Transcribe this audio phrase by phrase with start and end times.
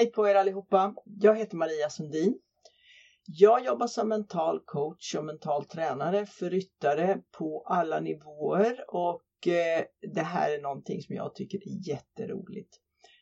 [0.00, 0.94] Hej på er allihopa!
[1.04, 2.38] Jag heter Maria Sundin.
[3.26, 9.84] Jag jobbar som mental coach och mental tränare för ryttare på alla nivåer och eh,
[10.14, 12.76] det här är någonting som jag tycker är jätteroligt.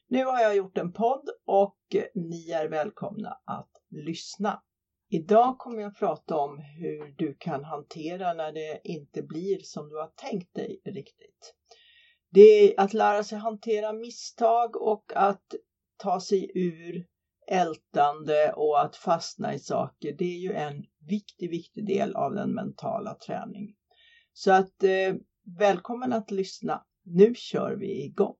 [0.08, 4.62] Nu har jag gjort en podd och eh, ni är välkomna att lyssna.
[5.08, 9.96] Idag kommer jag prata om hur du kan hantera när det inte blir som du
[9.96, 11.54] har tänkt dig riktigt.
[12.30, 15.54] Det är att lära sig hantera misstag och att
[15.98, 17.06] ta sig ur
[17.50, 20.16] ältande och att fastna i saker.
[20.18, 23.74] Det är ju en viktig, viktig del av den mentala träningen.
[24.32, 25.14] Så att eh,
[25.58, 26.84] välkommen att lyssna.
[27.04, 28.36] Nu kör vi igång.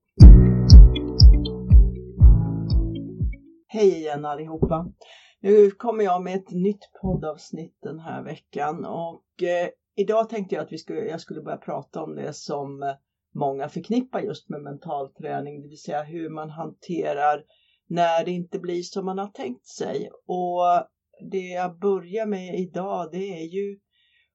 [3.67, 4.93] Hej igen allihopa!
[5.41, 10.63] Nu kommer jag med ett nytt poddavsnitt den här veckan och eh, idag tänkte jag
[10.63, 12.95] att vi skulle, jag skulle börja prata om det som
[13.35, 17.43] många förknippar just med mental träning, det vill säga hur man hanterar
[17.87, 20.09] när det inte blir som man har tänkt sig.
[20.25, 20.87] Och
[21.31, 23.79] det jag börjar med idag det är ju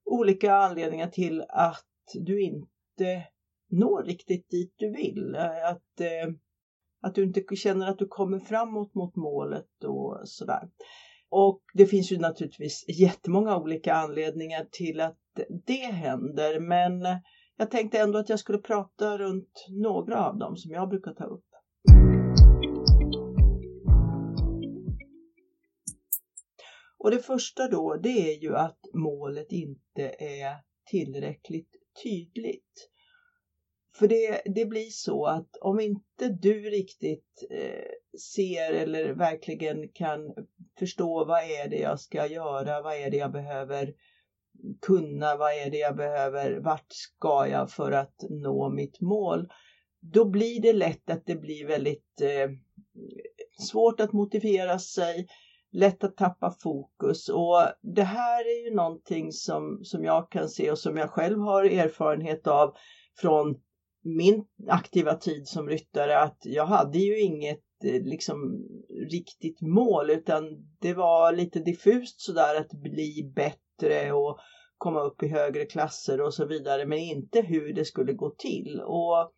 [0.04, 3.26] olika anledningar till att du inte
[3.70, 5.36] når riktigt dit du vill.
[5.64, 6.34] Att, eh,
[7.00, 10.68] att du inte känner att du kommer framåt mot målet och sådär.
[11.28, 15.18] Och det finns ju naturligtvis jättemånga olika anledningar till att
[15.66, 17.06] det händer men
[17.56, 21.24] jag tänkte ändå att jag skulle prata runt några av dem som jag brukar ta
[21.24, 21.44] upp.
[26.98, 30.56] Och det första då, det är ju att målet inte är
[30.90, 32.90] tillräckligt tydligt.
[33.94, 40.34] För det, det blir så att om inte du riktigt eh, ser eller verkligen kan
[40.78, 43.94] förstå vad är det jag ska göra, vad är det jag behöver
[44.86, 49.48] kunna, vad är det jag behöver, vart ska jag för att nå mitt mål?
[50.00, 52.50] Då blir det lätt att det blir väldigt eh,
[53.58, 55.26] svårt att motivera sig,
[55.72, 57.62] lätt att tappa fokus och
[57.94, 61.64] det här är ju någonting som, som jag kan se och som jag själv har
[61.64, 62.74] erfarenhet av
[63.20, 63.54] från
[64.04, 68.68] min aktiva tid som ryttare att jag hade ju inget liksom
[69.10, 70.44] riktigt mål utan
[70.80, 74.38] det var lite diffust sådär att bli bättre och
[74.78, 78.80] komma upp i högre klasser och så vidare men inte hur det skulle gå till
[78.84, 79.32] och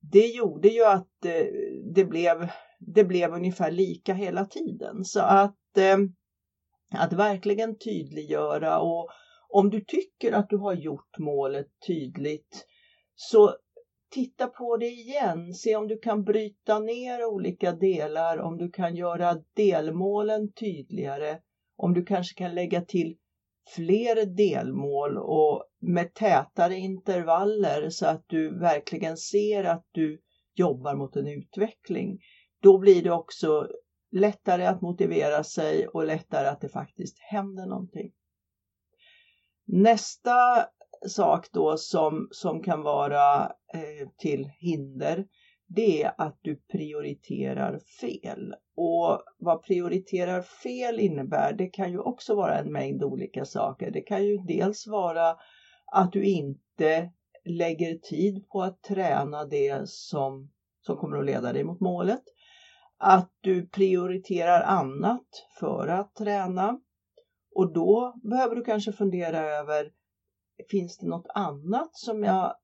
[0.00, 1.46] det gjorde ju att eh,
[1.94, 2.48] det blev
[2.78, 5.04] det blev ungefär lika hela tiden.
[5.04, 5.98] Så att, eh,
[6.92, 9.08] att verkligen tydliggöra och
[9.48, 12.66] om du tycker att du har gjort målet tydligt
[13.14, 13.54] så
[14.10, 15.54] titta på det igen.
[15.54, 21.38] Se om du kan bryta ner olika delar, om du kan göra delmålen tydligare,
[21.76, 23.16] om du kanske kan lägga till
[23.74, 30.20] fler delmål och med tätare intervaller så att du verkligen ser att du
[30.54, 32.18] jobbar mot en utveckling
[32.62, 33.68] då blir det också
[34.10, 38.12] lättare att motivera sig och lättare att det faktiskt händer någonting.
[39.66, 40.66] Nästa
[41.06, 43.44] sak då som, som kan vara
[43.74, 45.24] eh, till hinder
[45.68, 48.54] det är att du prioriterar fel.
[48.76, 53.90] Och vad prioriterar fel innebär, det kan ju också vara en mängd olika saker.
[53.90, 55.36] Det kan ju dels vara
[55.92, 57.10] att du inte
[57.44, 60.50] lägger tid på att träna det som,
[60.80, 62.22] som kommer att leda dig mot målet
[62.98, 65.28] att du prioriterar annat
[65.60, 66.80] för att träna.
[67.54, 69.90] Och då behöver du kanske fundera över,
[70.70, 72.54] finns det något annat som jag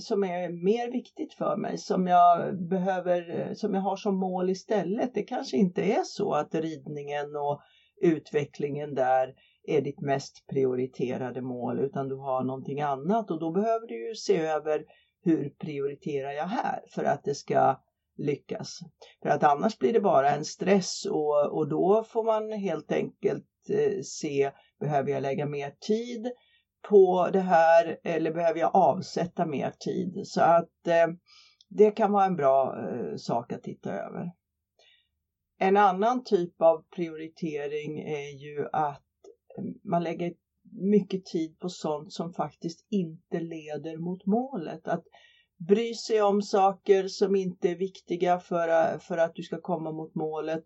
[0.00, 5.14] som är mer viktigt för mig, som jag behöver, som jag har som mål istället.
[5.14, 7.60] Det kanske inte är så att ridningen och
[8.00, 13.86] utvecklingen där är ditt mest prioriterade mål utan du har någonting annat och då behöver
[13.86, 14.84] du ju se över
[15.22, 17.80] hur prioriterar jag här för att det ska
[18.16, 18.78] lyckas.
[19.22, 23.46] För att annars blir det bara en stress och, och då får man helt enkelt
[23.70, 24.50] eh, se,
[24.80, 26.32] behöver jag lägga mer tid
[26.88, 30.20] på det här eller behöver jag avsätta mer tid?
[30.24, 31.08] Så att eh,
[31.68, 34.32] det kan vara en bra eh, sak att titta över.
[35.58, 39.02] En annan typ av prioritering är ju att
[39.58, 40.32] eh, man lägger
[40.72, 44.88] mycket tid på sånt som faktiskt inte leder mot målet.
[44.88, 45.04] Att
[45.68, 49.92] bry sig om saker som inte är viktiga för, eh, för att du ska komma
[49.92, 50.62] mot målet.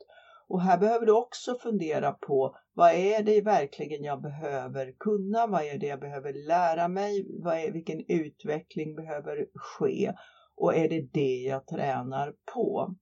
[0.52, 5.46] Och här behöver du också fundera på vad är det verkligen jag behöver kunna?
[5.46, 7.26] Vad är det jag behöver lära mig?
[7.42, 10.12] Vad är, vilken utveckling behöver ske?
[10.56, 12.94] Och är det det jag tränar på?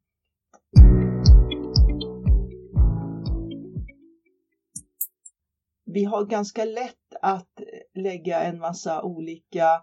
[5.85, 7.61] Vi har ganska lätt att
[7.95, 9.83] lägga en massa olika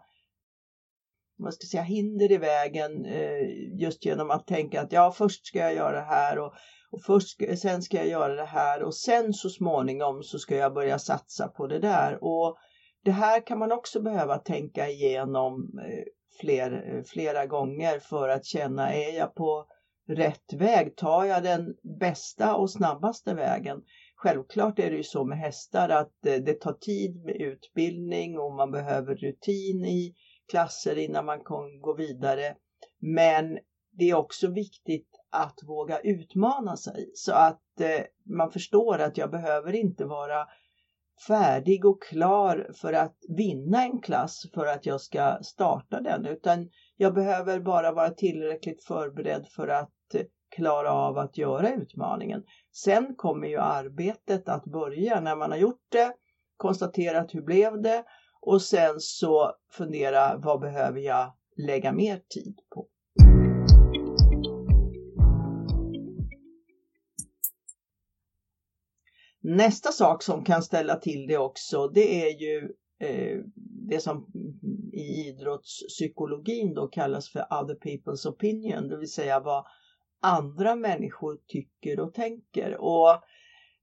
[1.38, 5.46] vad ska jag säga, hinder i vägen eh, just genom att tänka att ja, först
[5.46, 6.54] ska jag göra det här och,
[6.92, 10.74] och först, sen ska jag göra det här och sen så småningom så ska jag
[10.74, 12.24] börja satsa på det där.
[12.24, 12.58] Och
[13.04, 16.04] det här kan man också behöva tänka igenom eh,
[16.42, 19.66] fler, eh, flera gånger för att känna, är jag på
[20.10, 20.96] rätt väg?
[20.96, 23.78] Tar jag den bästa och snabbaste vägen?
[24.16, 28.72] Självklart är det ju så med hästar att det tar tid med utbildning och man
[28.72, 30.14] behöver rutin i
[30.50, 32.56] klasser innan man kan gå vidare.
[33.00, 33.58] Men
[33.92, 39.32] det är också viktigt att våga utmana sig så att eh, man förstår att jag
[39.32, 40.46] behöver inte vara
[41.28, 46.70] färdig och klar för att vinna en klass för att jag ska starta den utan
[46.98, 49.92] jag behöver bara vara tillräckligt förberedd för att
[50.56, 52.44] klara av att göra utmaningen.
[52.76, 56.14] Sen kommer ju arbetet att börja när man har gjort det,
[56.58, 58.04] konstaterat hur blev det
[58.48, 62.88] och sen så fundera vad behöver jag lägga mer tid på.
[69.42, 73.40] Nästa sak som kan ställa till det också det är ju eh,
[73.90, 74.28] det som
[74.94, 79.66] i idrottspsykologin då kallas för other people's opinion, det vill säga vad
[80.22, 82.78] andra människor tycker och tänker.
[82.78, 83.24] Och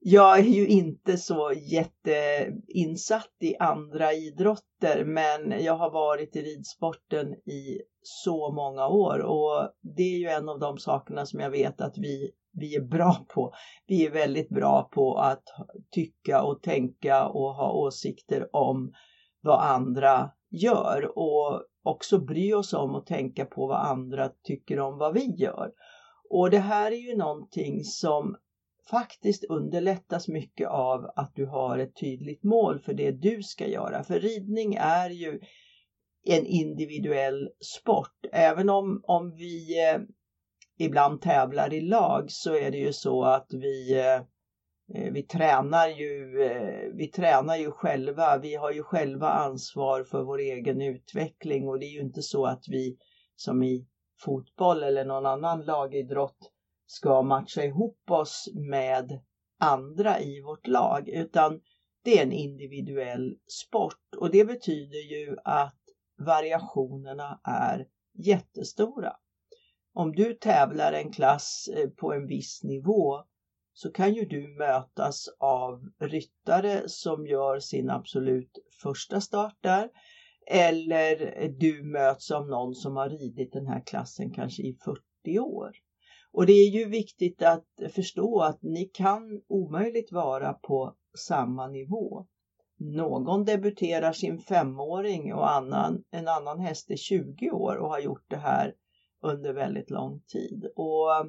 [0.06, 7.34] jag är ju inte så jätteinsatt i andra idrotter men jag har varit i ridsporten
[7.34, 11.80] i så många år och det är ju en av de sakerna som jag vet
[11.80, 13.52] att vi, vi är bra på.
[13.86, 15.42] Vi är väldigt bra på att
[15.90, 18.92] tycka och tänka och ha åsikter om
[19.40, 24.98] vad andra gör och också bry oss om och tänka på vad andra tycker om
[24.98, 25.70] vad vi gör.
[26.30, 28.36] Och det här är ju någonting som
[28.90, 34.04] faktiskt underlättas mycket av att du har ett tydligt mål för det du ska göra.
[34.04, 35.40] För ridning är ju
[36.24, 38.26] en individuell sport.
[38.32, 40.00] Även om, om vi eh,
[40.78, 44.22] ibland tävlar i lag så är det ju så att vi, eh,
[45.12, 48.38] vi, tränar ju, eh, vi tränar ju själva.
[48.38, 52.46] Vi har ju själva ansvar för vår egen utveckling och det är ju inte så
[52.46, 52.96] att vi
[53.36, 53.86] som i
[54.20, 56.50] fotboll eller någon annan lagidrott
[56.86, 59.20] ska matcha ihop oss med
[59.58, 61.60] andra i vårt lag utan
[62.02, 65.78] det är en individuell sport och det betyder ju att
[66.18, 69.12] variationerna är jättestora.
[69.94, 73.24] Om du tävlar en klass eh, på en viss nivå
[73.72, 79.90] så kan ju du mötas av ryttare som gör sin absolut första start där
[80.46, 84.78] eller du möts av någon som har ridit den här klassen kanske i
[85.24, 85.72] 40 år.
[86.34, 92.26] Och det är ju viktigt att förstå att ni kan omöjligt vara på samma nivå.
[92.76, 98.24] Någon debuterar sin femåring och annan, en annan häst är 20 år och har gjort
[98.28, 98.74] det här
[99.20, 100.66] under väldigt lång tid.
[100.76, 101.26] Och eh,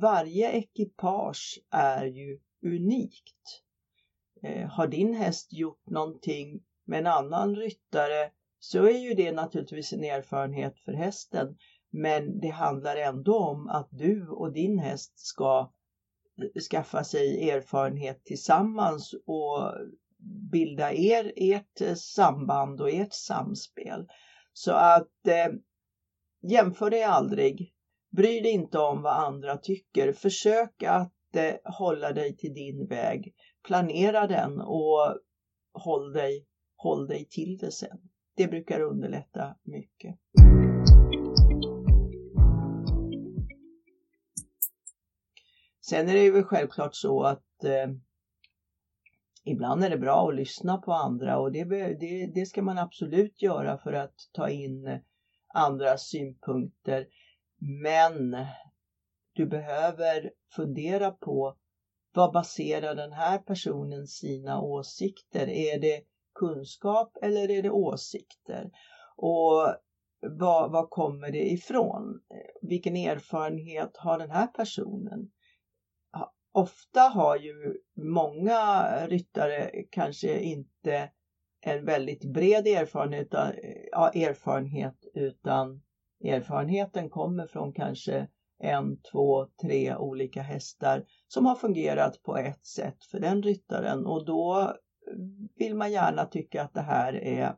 [0.00, 3.62] varje ekipage är ju unikt.
[4.42, 9.92] Eh, har din häst gjort någonting med en annan ryttare så är ju det naturligtvis
[9.92, 11.56] en erfarenhet för hästen.
[11.90, 15.72] Men det handlar ändå om att du och din häst ska
[16.42, 19.74] eh, skaffa sig erfarenhet tillsammans och
[20.52, 24.06] bilda er, ert eh, samband och ert samspel.
[24.52, 25.52] Så att eh,
[26.50, 27.74] jämför dig aldrig.
[28.16, 30.12] Bry dig inte om vad andra tycker.
[30.12, 33.34] Försök att eh, hålla dig till din väg.
[33.66, 35.18] Planera den och
[35.72, 37.98] håll dig håll dig till det sen.
[38.36, 40.16] Det brukar underlätta mycket.
[45.88, 47.90] Sen är det ju självklart så att eh,
[49.44, 51.64] ibland är det bra att lyssna på andra och det,
[52.00, 54.98] det, det ska man absolut göra för att ta in eh,
[55.54, 57.06] andras synpunkter.
[57.82, 58.36] Men
[59.32, 61.56] du behöver fundera på
[62.14, 65.48] vad baserar den här personen sina åsikter?
[65.48, 66.02] Är det
[66.34, 68.70] kunskap eller är det åsikter?
[69.16, 69.74] Och
[70.20, 72.20] vad, var kommer det ifrån?
[72.30, 75.30] Eh, vilken erfarenhet har den här personen?
[76.58, 81.10] Ofta har ju många ryttare kanske inte
[81.60, 83.28] en väldigt bred erfarenhet,
[83.90, 85.82] ja, erfarenhet utan
[86.24, 93.04] erfarenheten kommer från kanske en, två, tre olika hästar som har fungerat på ett sätt
[93.04, 94.76] för den ryttaren och då
[95.56, 97.56] vill man gärna tycka att det här är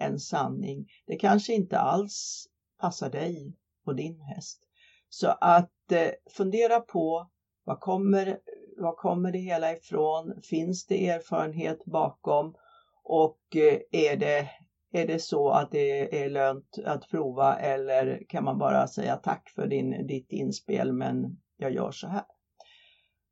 [0.00, 0.86] en sanning.
[1.06, 2.46] Det kanske inte alls
[2.80, 4.62] passar dig och din häst.
[5.08, 7.30] Så att eh, fundera på
[7.66, 8.38] var kommer,
[8.76, 10.42] var kommer det hela ifrån?
[10.42, 12.54] Finns det erfarenhet bakom?
[13.02, 14.50] Och eh, är det
[14.90, 19.48] är det så att det är lönt att prova eller kan man bara säga tack
[19.48, 22.24] för din, ditt inspel men jag gör så här.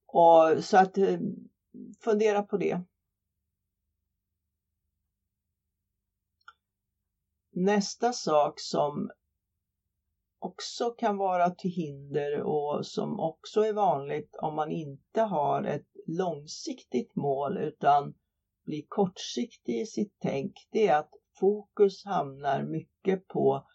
[0.06, 1.18] Och så att eh,
[2.04, 2.80] fundera på det.
[7.52, 9.10] Nästa sak som
[10.44, 15.86] också kan vara till hinder och som också är vanligt om man inte har ett
[16.06, 18.14] långsiktigt mål utan
[18.64, 21.10] blir kortsiktig i sitt tänk, det är att
[21.40, 23.66] fokus hamnar mycket på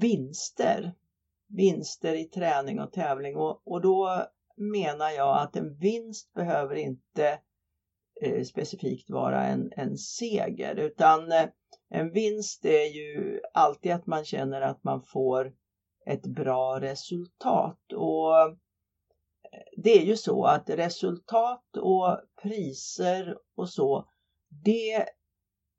[0.00, 0.94] vinster.
[1.48, 4.24] Vinster i träning och tävling och, och då
[4.56, 7.40] menar jag att en vinst behöver inte
[8.22, 11.48] eh, specifikt vara en, en seger utan eh,
[11.88, 15.52] en vinst är ju alltid att man känner att man får
[16.06, 18.54] ett bra resultat och eh,
[19.76, 24.08] det är ju så att resultat och priser och så
[24.48, 25.06] det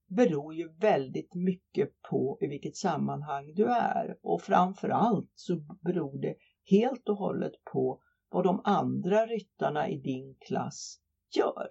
[0.07, 6.35] beror ju väldigt mycket på i vilket sammanhang du är och framförallt så beror det
[6.69, 10.99] helt och hållet på vad de andra ryttarna i din klass
[11.37, 11.67] gör.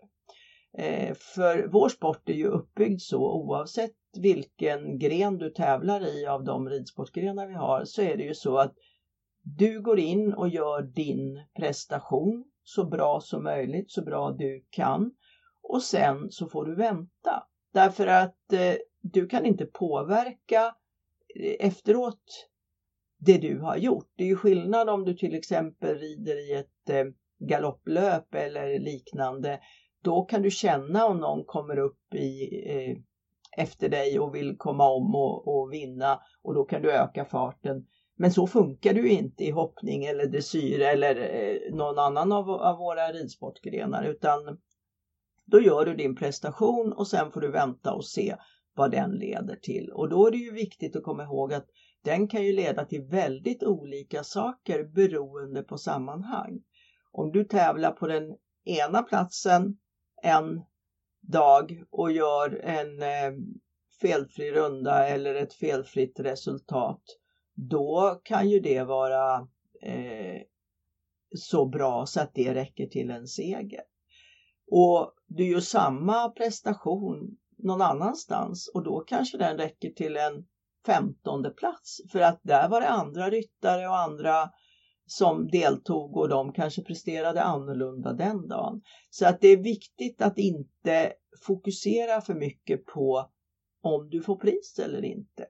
[0.78, 6.45] Eh, för vår sport är ju uppbyggd så oavsett vilken gren du tävlar i av
[6.45, 8.75] de ridsportgrenar vi har så är det ju så att
[9.43, 15.14] du går in och gör din prestation så bra som möjligt, så bra du kan
[15.62, 17.47] och sen så får du vänta.
[17.73, 20.75] Därför att eh, du kan inte påverka
[21.37, 22.49] eh, efteråt
[23.19, 24.12] det du har gjort.
[24.16, 27.04] Det är ju skillnad om du till exempel rider i ett eh,
[27.38, 29.61] galopplöp eller liknande.
[30.04, 32.96] Då kan du känna om någon kommer upp i, eh,
[33.62, 37.87] efter dig och vill komma om och, och, vinna och då kan du öka farten.
[38.16, 42.50] Men så funkar det ju inte i hoppning eller dressyr eller eh, någon annan av,
[42.50, 44.58] av våra ridsportgrenar utan
[45.44, 48.37] då gör du din prestation och sen får du vänta och se
[48.75, 49.90] vad den leder till.
[49.90, 51.66] Och då är det ju viktigt att komma ihåg att
[52.04, 56.62] den kan ju leda till väldigt olika saker beroende på sammanhang.
[57.12, 59.76] Om du tävlar på den ena platsen
[60.25, 60.62] en
[61.21, 63.33] dag och gör en eh,
[64.00, 67.02] felfri runda eller ett felfritt resultat,
[67.54, 69.49] då kan ju det vara
[69.83, 70.43] eh,
[71.37, 73.83] så bra så att det räcker till en seger.
[74.71, 80.45] Och du gör samma prestation någon annanstans och då kanske den räcker till en
[80.87, 84.50] femtonde plats för att där var det andra ryttare och andra
[85.06, 88.82] som deltog och de kanske presterade annorlunda den dagen.
[89.11, 91.12] Så att det är viktigt att inte
[91.46, 93.30] fokusera för mycket på
[93.82, 95.46] om du får pris eller inte.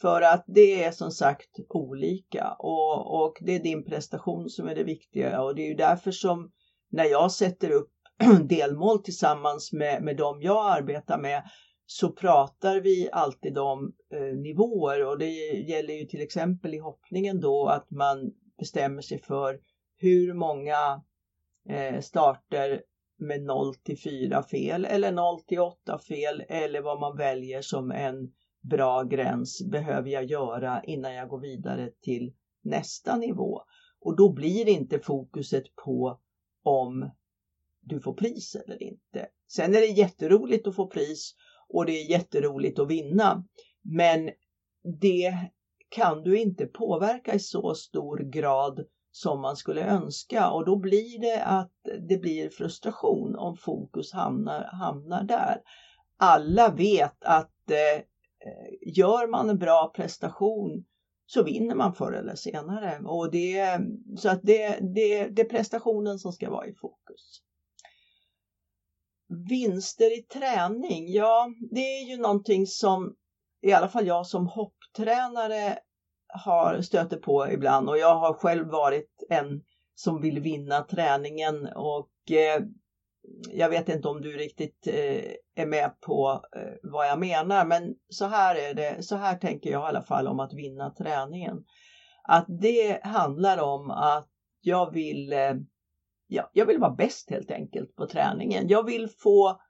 [0.00, 4.74] För att det är som sagt olika och, och det är din prestation som är
[4.74, 6.50] det viktiga och det är ju därför som
[6.90, 7.92] när jag sätter upp
[8.48, 11.42] delmål tillsammans med, med dem jag arbetar med
[11.90, 15.30] så pratar vi alltid om eh, nivåer och det
[15.68, 19.60] gäller ju till exempel i hoppningen då att man bestämmer sig för
[19.96, 21.02] hur många
[21.68, 22.82] eh, starter
[23.18, 27.90] med 0 till 4 fel eller 0 till 8 fel eller vad man väljer som
[27.90, 33.62] en bra gräns behöver jag göra innan jag går vidare till nästa nivå.
[34.00, 36.20] Och då blir inte fokuset på
[36.62, 37.10] om
[37.80, 39.28] du får pris eller inte.
[39.48, 41.34] Sen är det jätteroligt att få pris
[41.68, 43.44] och det är jätteroligt att vinna.
[43.82, 44.30] Men
[45.00, 45.34] det
[45.88, 51.20] kan du inte påverka i så stor grad som man skulle önska och då blir
[51.20, 51.72] det att
[52.08, 55.60] det blir frustration om fokus hamnar, hamnar där.
[56.16, 58.02] Alla vet att eh,
[58.96, 60.84] gör man en bra prestation
[61.26, 63.00] så vinner man förr eller senare.
[63.04, 63.80] Och det,
[64.18, 67.42] så att det, det, det är prestationen som ska vara i fokus.
[69.48, 73.14] Vinster i träning, ja det är ju någonting som
[73.62, 75.78] i alla fall jag som hopptränare
[76.28, 79.62] har stöter på ibland och jag har själv varit en
[79.94, 82.62] som vill vinna träningen och eh,
[83.52, 87.94] jag vet inte om du riktigt eh, är med på eh, vad jag menar men
[88.08, 91.64] så här är det, så här tänker jag i alla fall om att vinna träningen.
[92.22, 94.28] Att det handlar om att
[94.60, 95.54] jag vill eh,
[96.28, 98.68] ja, jag vill vara bäst helt enkelt på träningen.
[98.68, 99.60] Jag vill få,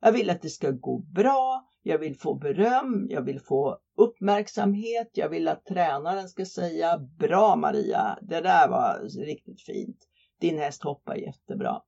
[0.00, 5.10] jag vill att det ska gå bra, jag vill få beröm, jag vill få uppmärksamhet,
[5.12, 9.96] jag vill att tränaren ska säga bra Maria, det där var riktigt fint.
[10.40, 11.80] Din häst hoppar jättebra.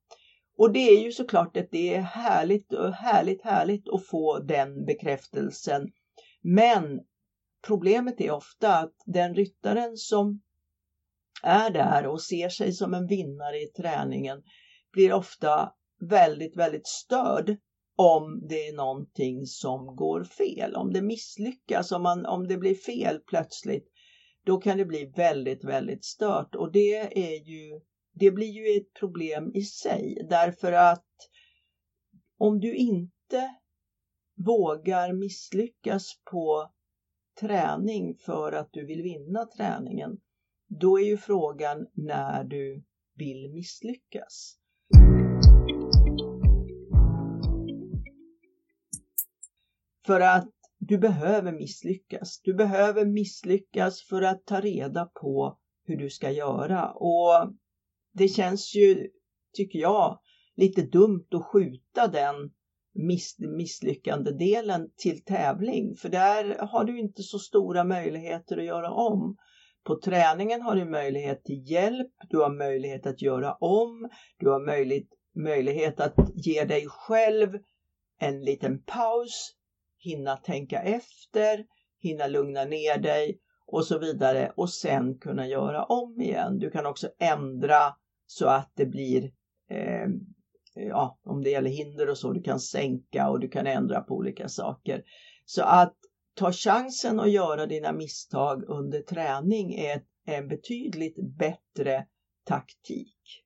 [0.58, 4.84] Och det är ju såklart att det är härligt, och härligt, härligt att få den
[4.84, 5.88] bekräftelsen.
[6.42, 7.00] Men
[7.66, 10.40] problemet är ofta att den ryttaren som
[11.46, 14.42] är där och ser sig som en vinnare i träningen
[14.92, 17.56] blir ofta väldigt, väldigt störd
[17.96, 20.74] om det är någonting som går fel.
[20.74, 23.88] Om det misslyckas, om, man, om det blir fel plötsligt,
[24.44, 27.80] då kan det bli väldigt, väldigt stört och det är ju,
[28.12, 31.06] det blir ju ett problem i sig därför att
[32.38, 33.56] om du inte
[34.36, 36.72] vågar misslyckas på
[37.40, 40.18] träning för att du vill vinna träningen,
[40.66, 44.58] då är ju frågan när du vill misslyckas.
[50.06, 52.40] För att du behöver misslyckas.
[52.42, 57.52] Du behöver misslyckas för att ta reda på hur du ska göra och
[58.12, 59.08] det känns ju,
[59.52, 60.20] tycker jag,
[60.56, 62.50] lite dumt att skjuta den
[62.92, 68.90] miss, misslyckande delen till tävling för där har du inte så stora möjligheter att göra
[68.90, 69.36] om.
[69.86, 74.60] På träningen har du möjlighet till hjälp, du har möjlighet att göra om, du har
[74.60, 77.58] möjlighet, möjlighet att ge dig själv
[78.18, 79.54] en liten paus,
[79.98, 81.64] hinna tänka efter,
[82.00, 86.58] hinna lugna ner dig och så vidare och sen kunna göra om igen.
[86.58, 87.94] Du kan också ändra
[88.26, 89.24] så att det blir
[89.70, 90.06] eh,
[90.74, 94.14] ja, om det gäller hinder och så, du kan sänka och du kan ändra på
[94.14, 95.02] olika saker.
[95.44, 95.96] Så att
[96.36, 102.06] ta chansen att göra dina misstag under träning är en betydligt bättre
[102.44, 103.44] taktik.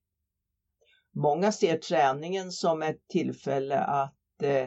[1.14, 4.66] Många ser träningen som ett tillfälle att eh,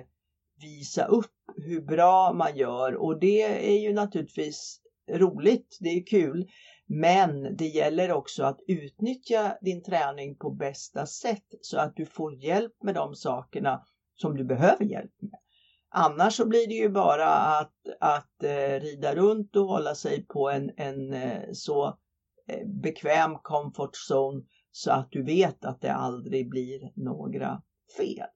[0.62, 4.80] visa upp hur bra man gör och det är ju naturligtvis
[5.12, 6.50] roligt, det är kul.
[6.86, 12.36] Men det gäller också att utnyttja din träning på bästa sätt så att du får
[12.36, 15.43] hjälp med de sakerna som du behöver hjälp med.
[15.96, 20.50] Annars så blir det ju bara att, att eh, rida runt och hålla sig på
[20.50, 21.88] en, en eh, så
[22.48, 27.62] eh, bekväm comfort zone så att du vet att det aldrig blir några
[27.98, 28.28] fel.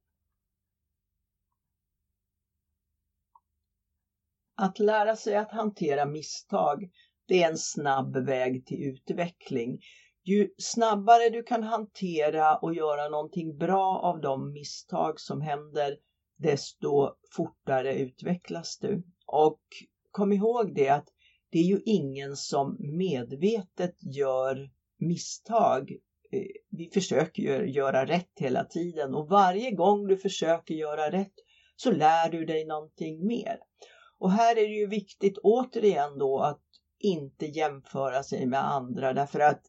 [4.55, 6.89] Att lära sig att hantera misstag
[7.27, 9.79] det är en snabb väg till utveckling.
[10.23, 15.97] Ju snabbare du kan hantera och göra någonting bra av de misstag som händer,
[16.37, 19.03] desto fortare utvecklas du.
[19.25, 19.61] Och
[20.11, 21.07] kom ihåg det att
[21.49, 25.91] det är ju ingen som medvetet gör misstag.
[26.31, 31.33] Eh, vi försöker ju göra rätt hela tiden och varje gång du försöker göra rätt
[31.75, 33.59] så lär du dig någonting mer.
[34.19, 36.63] Och här är det ju viktigt återigen då att
[36.99, 39.61] inte jämföra sig med andra därför att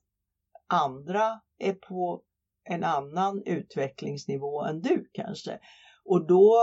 [0.67, 2.23] andra är på
[2.65, 5.59] en annan utvecklingsnivå än du kanske.
[6.09, 6.57] Och då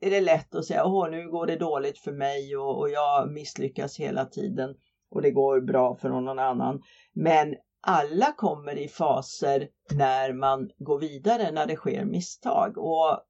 [0.00, 3.32] är det lätt att säga, åh nu går det dåligt för mig och, och jag
[3.32, 4.76] misslyckas hela tiden
[5.10, 6.82] och det går bra för någon annan.
[7.12, 12.78] Men alla kommer i faser när man går vidare, när det sker misstag.
[12.78, 13.20] Och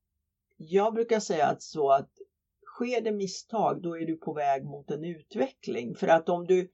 [0.57, 2.11] jag brukar säga att så att
[2.77, 5.95] sker det misstag, då är du på väg mot en utveckling.
[5.95, 6.71] För att om du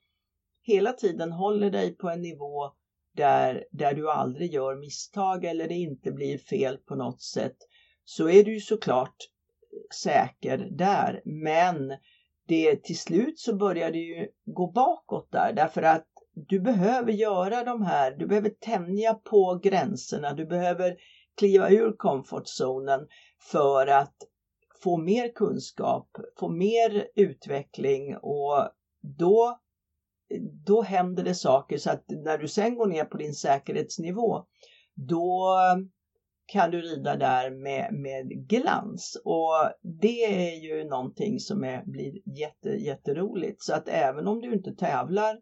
[0.62, 2.70] hela tiden håller dig på en nivå
[3.16, 7.56] där, där du aldrig gör misstag eller det inte blir fel på något sätt,
[8.04, 9.16] så är du ju såklart
[9.72, 11.22] eh, säker där.
[11.24, 11.92] Men
[12.48, 17.64] det, till slut så börjar det ju gå bakåt där därför att du behöver göra
[17.64, 20.96] de här, du behöver tänja på gränserna, du behöver
[21.36, 23.06] kliva ur komfortzonen
[23.50, 24.14] för att
[24.82, 26.08] få mer kunskap,
[26.38, 28.68] få mer utveckling och
[29.18, 29.58] då,
[30.66, 34.44] då händer det saker så att när du sen går ner på din säkerhetsnivå
[34.94, 35.56] då
[36.52, 42.38] kan du rida där med, med glans och det är ju någonting som är, blir
[42.38, 45.38] jätte, jätteroligt så att även om du inte tävlar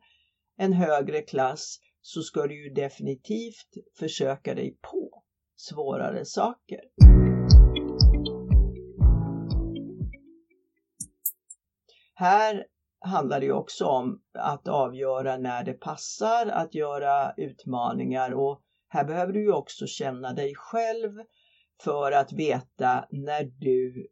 [0.57, 3.69] en högre klass så ska du ju definitivt
[3.99, 5.23] försöka dig på
[5.57, 6.81] svårare saker.
[12.15, 12.67] Här
[13.01, 19.33] handlar det också om att avgöra när det passar att göra utmaningar och här behöver
[19.33, 21.13] du ju också känna dig själv
[21.81, 24.09] för att veta när du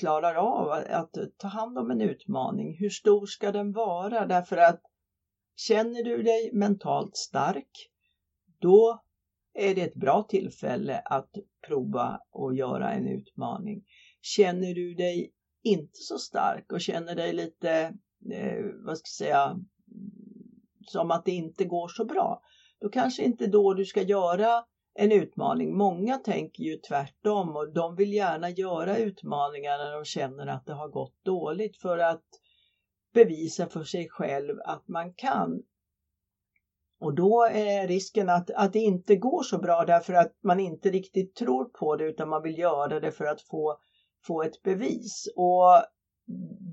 [0.00, 2.76] klarar av att ta hand om en utmaning.
[2.78, 4.26] Hur stor ska den vara?
[4.26, 4.82] Därför att
[5.56, 7.90] känner du dig mentalt stark,
[8.58, 9.02] då
[9.54, 11.30] är det ett bra tillfälle att
[11.66, 13.84] prova och göra en utmaning.
[14.20, 17.70] Känner du dig inte så stark och känner dig lite,
[18.32, 19.56] eh, vad ska jag säga,
[20.86, 22.42] som att det inte går så bra,
[22.84, 25.76] då kanske inte då du ska göra en utmaning.
[25.76, 30.72] Många tänker ju tvärtom och de vill gärna göra utmaningar när de känner att det
[30.72, 32.24] har gått dåligt för att
[33.14, 35.62] bevisa för sig själv att man kan.
[37.00, 40.90] Och då är risken att, att det inte går så bra därför att man inte
[40.90, 43.78] riktigt tror på det utan man vill göra det för att få,
[44.26, 45.32] få ett bevis.
[45.36, 45.82] Och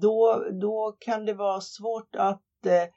[0.02, 2.88] då, då kan det vara svårt att eh,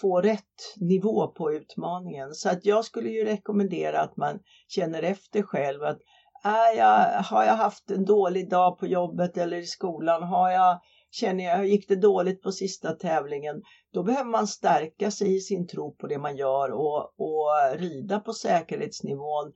[0.00, 2.34] få rätt nivå på utmaningen.
[2.34, 5.98] Så att jag skulle ju rekommendera att man känner efter själv att
[6.44, 10.22] är jag, har jag haft en dålig dag på jobbet eller i skolan?
[10.22, 10.80] Har jag,
[11.10, 13.62] känner jag, gick det dåligt på sista tävlingen?
[13.92, 18.20] Då behöver man stärka sig i sin tro på det man gör och, och rida
[18.20, 19.52] på säkerhetsnivån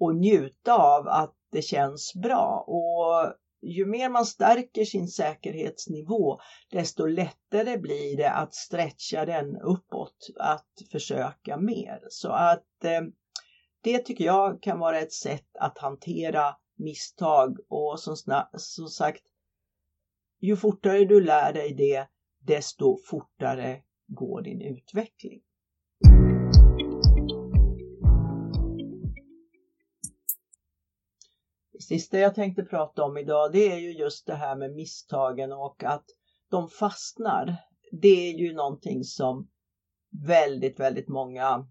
[0.00, 2.64] och njuta av att det känns bra.
[2.66, 6.38] Och ju mer man stärker sin säkerhetsnivå,
[6.70, 12.00] desto lättare blir det att stretcha den uppåt, att försöka mer.
[12.08, 13.00] Så att eh,
[13.80, 18.16] det tycker jag kan vara ett sätt att hantera misstag och som,
[18.52, 19.22] som sagt,
[20.40, 22.08] ju fortare du lär dig det,
[22.46, 25.40] desto fortare går din utveckling.
[31.80, 35.84] Sista jag tänkte prata om idag det är ju just det här med misstagen och
[35.84, 36.04] att
[36.50, 37.56] de fastnar.
[37.92, 39.48] Det är ju någonting som
[40.26, 41.68] väldigt, väldigt många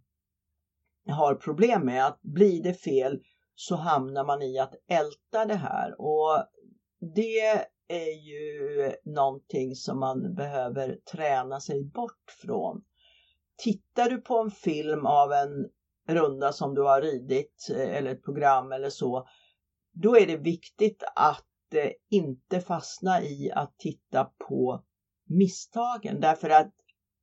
[1.08, 2.08] har problem med.
[2.08, 3.22] Att blir det fel
[3.56, 6.44] så hamnar man i att älta det här och
[7.16, 12.84] det är ju någonting som man behöver träna sig bort från.
[13.58, 15.70] Tittar du på en film av en
[16.08, 19.28] runda som du har ridit eh, eller ett program eller så
[20.02, 24.84] då är det viktigt att eh, inte fastna i att titta på
[25.30, 26.74] misstagen därför att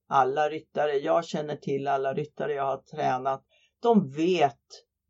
[0.09, 3.45] alla ryttare jag känner till, alla ryttare jag har tränat,
[3.83, 4.61] de vet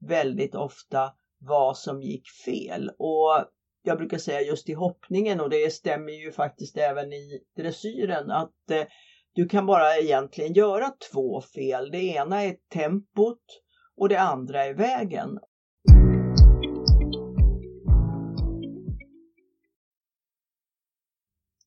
[0.00, 3.44] väldigt ofta vad som gick fel och
[3.82, 8.70] jag brukar säga just i hoppningen och det stämmer ju faktiskt även i dressyren att
[8.70, 8.86] eh,
[9.34, 11.90] du kan bara egentligen göra två fel.
[11.90, 13.42] Det ena är tempot
[13.96, 15.38] och det andra är vägen.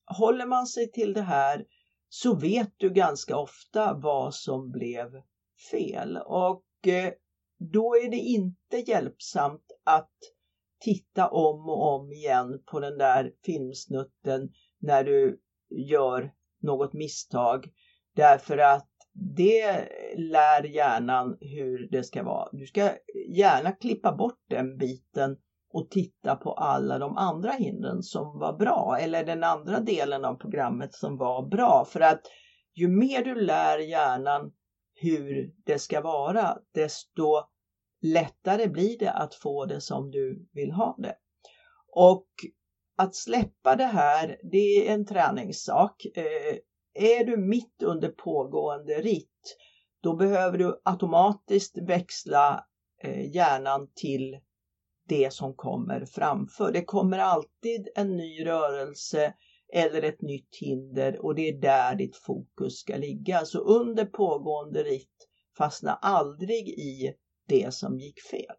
[0.08, 1.64] Håller man sig till det här
[2.08, 5.22] så vet du ganska ofta vad som blev
[5.70, 7.12] fel och eh,
[7.58, 10.12] då är det inte hjälpsamt att
[10.80, 15.40] titta om och om igen på den där filmsnutten när du
[15.70, 17.68] gör något misstag
[18.14, 22.48] därför att det lär hjärnan hur det ska vara.
[22.52, 22.90] Du ska
[23.28, 25.36] gärna klippa bort den biten
[25.70, 30.34] och titta på alla de andra hindren som var bra eller den andra delen av
[30.34, 31.84] programmet som var bra.
[31.88, 32.20] För att
[32.74, 34.52] ju mer du lär hjärnan
[34.94, 37.42] hur det ska vara, desto
[38.02, 41.14] lättare blir det att få det som du vill ha det.
[41.92, 42.26] Och
[42.96, 46.06] att släppa det här, det är en träningssak.
[46.14, 46.58] Eh,
[46.94, 49.56] är du mitt under pågående ritt,
[50.02, 52.64] då behöver du automatiskt växla
[53.02, 54.38] eh, hjärnan till
[55.08, 56.72] det som kommer framför.
[56.72, 59.34] Det kommer alltid en ny rörelse
[59.72, 63.44] eller ett nytt hinder och det är där ditt fokus ska ligga.
[63.44, 67.14] Så under pågående ritt fastna aldrig i
[67.48, 68.56] det som gick fel.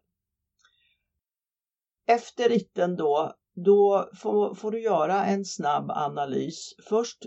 [2.06, 6.74] Efter ritten då, då får, får du göra en snabb analys.
[6.88, 7.26] Först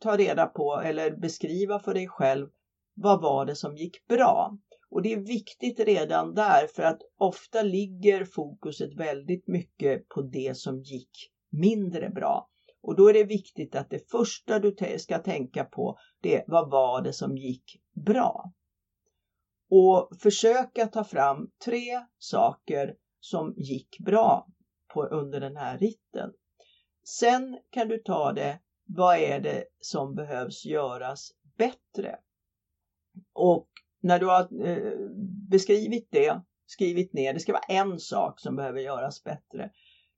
[0.00, 2.48] ta reda på eller beskriva för dig själv
[2.94, 4.58] vad var det som gick bra?
[4.92, 10.56] Och det är viktigt redan där för att ofta ligger fokuset väldigt mycket på det
[10.56, 11.10] som gick
[11.50, 12.48] mindre bra.
[12.82, 16.70] Och då är det viktigt att det första du ska tänka på det är vad
[16.70, 18.52] var det som gick bra?
[19.70, 24.46] Och försöka ta fram tre saker som gick bra
[24.94, 26.30] på, under den här ritten.
[27.04, 32.18] Sen kan du ta det, vad är det som behövs göras bättre?
[33.32, 33.68] Och
[34.02, 34.92] när du har eh,
[35.50, 39.70] beskrivit det, skrivit ner, det ska vara en sak som behöver göras bättre.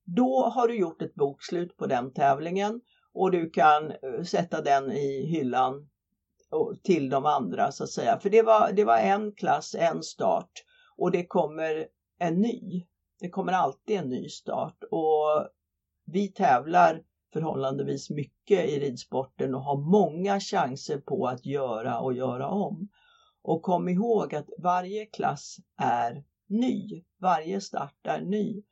[0.05, 2.81] Då har du gjort ett bokslut på den tävlingen
[3.15, 5.89] och du kan eh, sätta den i hyllan
[6.83, 8.19] till de andra så att säga.
[8.19, 10.53] För det var, det var en klass, en start
[10.97, 11.87] och det kommer
[12.19, 12.87] en ny.
[13.21, 15.49] Det kommer alltid en ny start och
[16.07, 22.49] vi tävlar förhållandevis mycket i ridsporten och har många chanser på att göra och göra
[22.49, 22.89] om.
[23.45, 27.05] Och kom ihåg att varje klass är ny.
[27.21, 28.63] Varje start är ny.